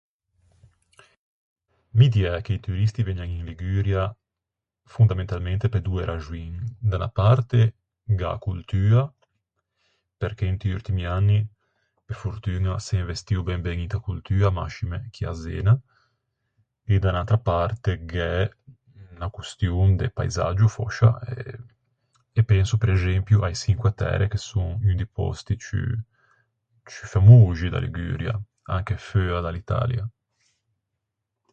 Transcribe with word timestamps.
Mi 1.99 2.07
diæ 2.15 2.33
che 2.45 2.53
i 2.57 2.63
turisti 2.65 3.03
vëgnan 3.07 3.33
in 3.37 3.45
Liguria 3.49 4.03
fondamentalmente 4.93 5.65
pe 5.73 5.79
doe 5.87 6.01
raxoin. 6.09 6.53
Da 6.89 6.95
unna 6.97 7.09
parte 7.21 7.59
gh'é 8.17 8.31
a 8.35 8.41
coltua, 8.45 9.03
perché 10.21 10.43
inti 10.51 10.67
urtimi 10.77 11.05
anni 11.17 11.39
pe 12.05 12.13
fortuña 12.23 12.73
s'é 12.85 12.95
investio 13.03 13.39
ben 13.47 13.61
ben 13.65 13.79
inta 13.85 13.99
coltua, 14.07 14.49
mascime 14.59 14.97
chì 15.13 15.23
a 15.31 15.33
Zena. 15.43 15.73
E 16.91 16.93
da 17.01 17.09
unn'atra 17.11 17.39
parte 17.51 17.91
gh'é 18.11 18.39
unna 19.13 19.29
costion 19.37 19.87
de 19.99 20.07
paisaggio, 20.17 20.67
fòscia. 20.77 21.09
E 22.39 22.41
penso 22.51 22.75
prexempio 22.83 23.37
a-e 23.45 23.55
Çinque 23.61 23.91
Tære 23.99 24.25
che 24.31 24.39
son 24.49 24.69
un 24.89 24.95
di 24.99 25.07
pòsti 25.15 25.53
ciù, 25.65 25.83
ciù 26.91 27.03
famoxi 27.13 27.67
da 27.69 27.79
Liguria, 27.85 28.33
anche 28.77 28.95
feua 29.11 29.39
da 29.41 29.51
l'Italia. 29.51 30.03